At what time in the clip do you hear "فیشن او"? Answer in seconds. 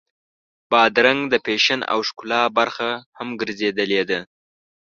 1.45-1.99